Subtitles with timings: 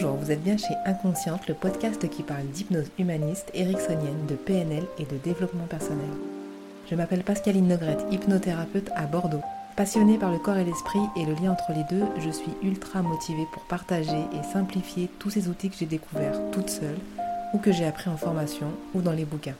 [0.00, 4.84] Bonjour, vous êtes bien chez Inconsciente, le podcast qui parle d'hypnose humaniste, ericksonienne, de PNL
[4.96, 6.06] et de développement personnel.
[6.88, 9.42] Je m'appelle Pascaline Nogrette, hypnothérapeute à Bordeaux.
[9.74, 13.02] Passionnée par le corps et l'esprit et le lien entre les deux, je suis ultra
[13.02, 16.98] motivée pour partager et simplifier tous ces outils que j'ai découverts toute seule
[17.52, 19.56] ou que j'ai appris en formation ou dans les bouquins.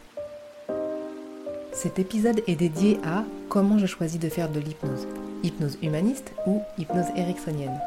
[1.72, 5.08] Cet épisode est dédié à comment je choisis de faire de l'hypnose,
[5.42, 7.80] hypnose humaniste ou hypnose ericksonienne?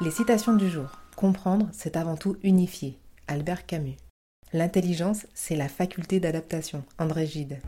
[0.00, 0.86] Les citations du jour.
[1.16, 2.96] Comprendre, c'est avant tout unifier.
[3.26, 3.96] Albert Camus.
[4.52, 6.84] L'intelligence, c'est la faculté d'adaptation.
[7.00, 7.58] André Gide.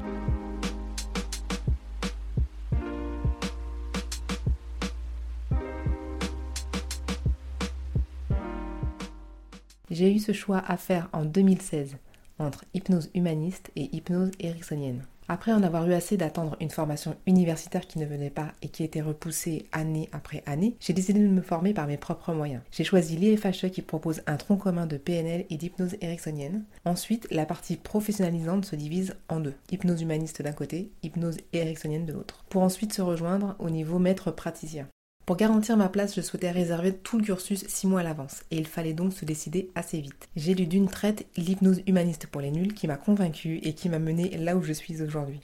[9.91, 11.97] J'ai eu ce choix à faire en 2016
[12.39, 15.05] entre hypnose humaniste et hypnose ericksonienne.
[15.33, 18.83] Après en avoir eu assez d'attendre une formation universitaire qui ne venait pas et qui
[18.83, 22.63] était repoussée année après année, j'ai décidé de me former par mes propres moyens.
[22.73, 26.65] J'ai choisi l'IFHE qui propose un tronc commun de PNL et d'hypnose ericksonienne.
[26.85, 29.55] Ensuite, la partie professionnalisante se divise en deux.
[29.71, 32.45] Hypnose humaniste d'un côté, hypnose ericksonienne de l'autre.
[32.49, 34.89] Pour ensuite se rejoindre au niveau maître praticien.
[35.31, 38.57] Pour garantir ma place, je souhaitais réserver tout le cursus 6 mois à l'avance, et
[38.57, 40.29] il fallait donc se décider assez vite.
[40.35, 44.01] J'ai lu d'une traite l'hypnose humaniste pour les nuls qui m'a convaincu et qui m'a
[44.01, 45.41] mené là où je suis aujourd'hui.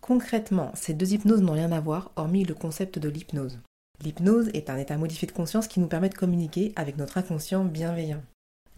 [0.00, 3.58] Concrètement, ces deux hypnoses n'ont rien à voir, hormis le concept de l'hypnose.
[4.02, 7.66] L'hypnose est un état modifié de conscience qui nous permet de communiquer avec notre inconscient
[7.66, 8.22] bienveillant.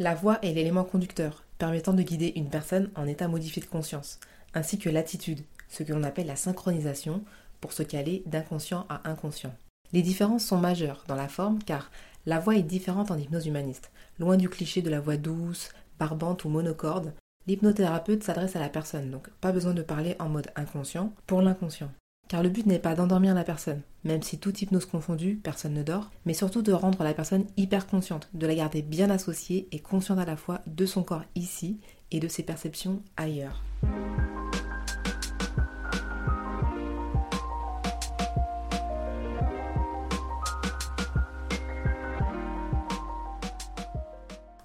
[0.01, 4.19] La voix est l'élément conducteur, permettant de guider une personne en état modifié de conscience,
[4.55, 7.23] ainsi que l'attitude, ce que l'on appelle la synchronisation,
[7.61, 9.55] pour se caler d'inconscient à inconscient.
[9.92, 11.91] Les différences sont majeures dans la forme car
[12.27, 13.91] la voix est différente en hypnose humaniste.
[14.19, 17.12] Loin du cliché de la voix douce, barbante ou monocorde,
[17.46, 21.91] l'hypnothérapeute s'adresse à la personne, donc pas besoin de parler en mode inconscient pour l'inconscient.
[22.28, 25.83] Car le but n'est pas d'endormir la personne, même si toute hypnose confondue, personne ne
[25.83, 29.80] dort, mais surtout de rendre la personne hyper consciente, de la garder bien associée et
[29.80, 31.80] consciente à la fois de son corps ici
[32.12, 33.64] et de ses perceptions ailleurs.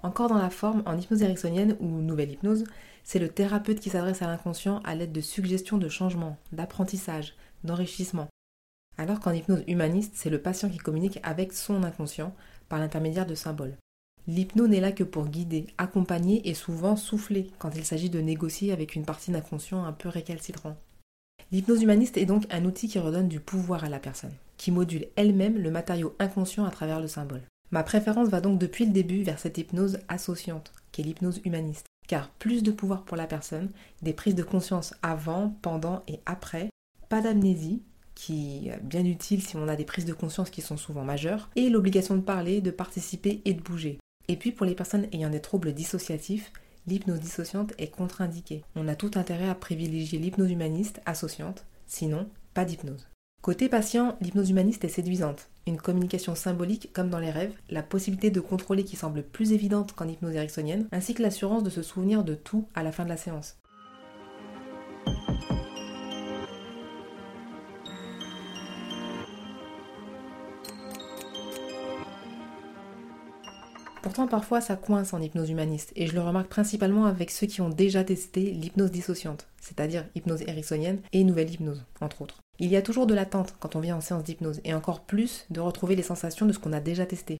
[0.06, 2.62] Encore dans la forme, en hypnose ericksonienne ou nouvelle hypnose,
[3.02, 7.34] c'est le thérapeute qui s'adresse à l'inconscient à l'aide de suggestions de changement, d'apprentissage,
[7.64, 8.28] d'enrichissement.
[8.98, 12.32] Alors qu'en hypnose humaniste, c'est le patient qui communique avec son inconscient
[12.68, 13.76] par l'intermédiaire de symboles.
[14.28, 18.70] L'hypnose n'est là que pour guider, accompagner et souvent souffler quand il s'agit de négocier
[18.70, 20.76] avec une partie d'inconscient un peu récalcitrant.
[21.50, 25.08] L'hypnose humaniste est donc un outil qui redonne du pouvoir à la personne, qui module
[25.16, 27.42] elle-même le matériau inconscient à travers le symbole.
[27.70, 31.86] Ma préférence va donc depuis le début vers cette hypnose associante, qui est l'hypnose humaniste.
[32.06, 33.70] Car plus de pouvoir pour la personne,
[34.02, 36.70] des prises de conscience avant, pendant et après,
[37.08, 37.82] pas d'amnésie,
[38.14, 41.50] qui est bien utile si on a des prises de conscience qui sont souvent majeures,
[41.56, 43.98] et l'obligation de parler, de participer et de bouger.
[44.28, 46.52] Et puis pour les personnes ayant des troubles dissociatifs,
[46.86, 48.62] l'hypnose dissociante est contre-indiquée.
[48.76, 53.08] On a tout intérêt à privilégier l'hypnose humaniste associante, sinon pas d'hypnose.
[53.46, 55.46] Côté patient, l'hypnose humaniste est séduisante.
[55.68, 59.92] Une communication symbolique comme dans les rêves, la possibilité de contrôler qui semble plus évidente
[59.92, 63.08] qu'en hypnose ericksonienne, ainsi que l'assurance de se souvenir de tout à la fin de
[63.08, 63.56] la séance.
[74.02, 77.60] Pourtant, parfois, ça coince en hypnose humaniste, et je le remarque principalement avec ceux qui
[77.60, 82.40] ont déjà testé l'hypnose dissociante, c'est-à-dire hypnose ericksonienne et nouvelle hypnose, entre autres.
[82.58, 85.44] Il y a toujours de l'attente quand on vient en séance d'hypnose, et encore plus
[85.50, 87.38] de retrouver les sensations de ce qu'on a déjà testé.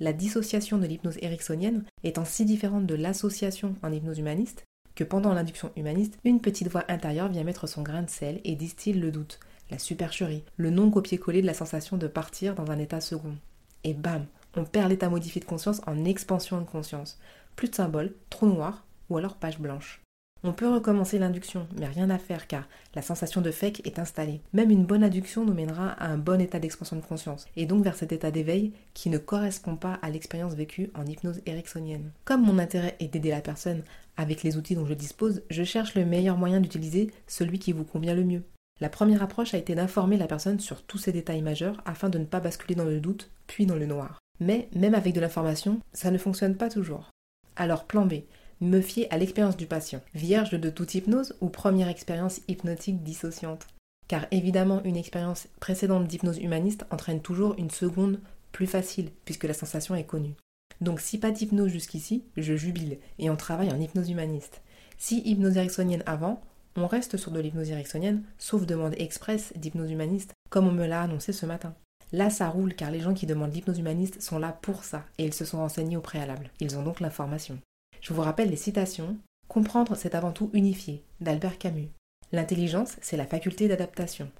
[0.00, 5.34] La dissociation de l'hypnose ericksonienne étant si différente de l'association en hypnose humaniste, que pendant
[5.34, 9.12] l'induction humaniste, une petite voix intérieure vient mettre son grain de sel et distille le
[9.12, 9.38] doute,
[9.70, 13.36] la supercherie, le non copier-coller de la sensation de partir dans un état second.
[13.84, 14.26] Et bam,
[14.56, 17.18] on perd l'état modifié de conscience en expansion de conscience.
[17.54, 20.00] Plus de symboles, trou noir ou alors page blanche.
[20.42, 24.40] On peut recommencer l'induction, mais rien à faire car la sensation de fake est installée.
[24.52, 27.82] Même une bonne induction nous mènera à un bon état d'expansion de conscience, et donc
[27.82, 32.12] vers cet état d'éveil qui ne correspond pas à l'expérience vécue en hypnose ericksonienne.
[32.24, 33.82] Comme mon intérêt est d'aider la personne
[34.16, 37.84] avec les outils dont je dispose, je cherche le meilleur moyen d'utiliser celui qui vous
[37.84, 38.42] convient le mieux.
[38.78, 42.18] La première approche a été d'informer la personne sur tous ces détails majeurs afin de
[42.18, 44.18] ne pas basculer dans le doute, puis dans le noir.
[44.38, 47.10] Mais même avec de l'information, ça ne fonctionne pas toujours.
[47.56, 48.16] Alors plan B,
[48.60, 53.66] me fier à l'expérience du patient, vierge de toute hypnose ou première expérience hypnotique dissociante?
[54.08, 58.20] Car évidemment, une expérience précédente d'hypnose humaniste entraîne toujours une seconde
[58.52, 60.34] plus facile, puisque la sensation est connue.
[60.80, 64.62] Donc si pas d'hypnose jusqu'ici, je jubile, et on travaille en hypnose humaniste.
[64.98, 66.42] Si hypnose ericksonienne avant,
[66.76, 71.02] on reste sur de l'hypnose ericksonienne, sauf demande express d'hypnose humaniste, comme on me l'a
[71.02, 71.74] annoncé ce matin.
[72.12, 75.24] Là, ça roule car les gens qui demandent l'hypnose humaniste sont là pour ça et
[75.24, 76.50] ils se sont renseignés au préalable.
[76.60, 77.58] Ils ont donc l'information.
[78.00, 79.16] Je vous rappelle les citations.
[79.48, 81.90] Comprendre, c'est avant tout unifier, d'Albert Camus.
[82.32, 84.30] L'intelligence, c'est la faculté d'adaptation,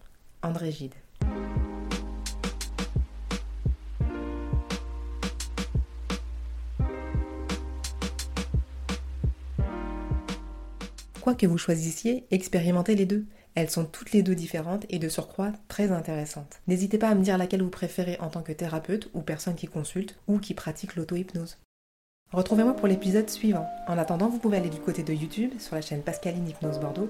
[0.43, 0.94] André Gide.
[11.20, 13.26] Quoi que vous choisissiez, expérimentez les deux.
[13.56, 16.61] Elles sont toutes les deux différentes et de surcroît très intéressantes.
[16.69, 19.67] N'hésitez pas à me dire laquelle vous préférez en tant que thérapeute ou personne qui
[19.67, 21.59] consulte ou qui pratique l'auto-hypnose.
[22.32, 23.67] Retrouvez-moi pour l'épisode suivant.
[23.87, 27.08] En attendant, vous pouvez aller du côté de YouTube sur la chaîne Pascaline Hypnose Bordeaux,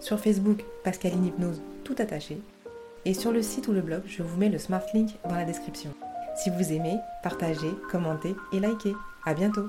[0.00, 2.40] sur Facebook Pascaline Hypnose tout attaché,
[3.04, 5.44] et sur le site ou le blog, je vous mets le Smart Link dans la
[5.44, 5.90] description.
[6.34, 8.94] Si vous aimez, partagez, commentez et likez.
[9.24, 9.68] À bientôt